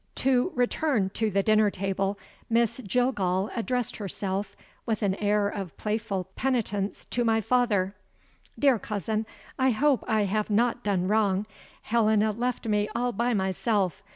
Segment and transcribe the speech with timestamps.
[0.15, 2.17] To return to the dinner table,
[2.49, 7.93] Miss Jillgall addressed herself, with an air of playful penitence, to my father.
[8.57, 9.27] "Dear cousin,
[9.59, 11.45] I hope I have not done wrong.
[11.83, 14.01] Helena left me all by myself.